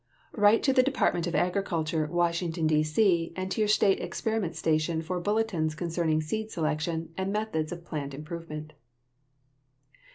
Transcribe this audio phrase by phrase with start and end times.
[0.33, 5.19] Write to the Department of Agriculture, Washington, D.C., and to your state experiment station for
[5.19, 8.73] bulletins concerning seed selection and methods of plant improvement.